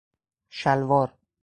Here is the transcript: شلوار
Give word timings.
شلوار 0.49 1.13